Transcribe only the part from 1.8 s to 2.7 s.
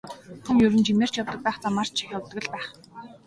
ч явдаг л байх.